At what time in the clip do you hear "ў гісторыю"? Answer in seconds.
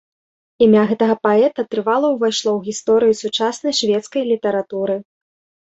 2.57-3.13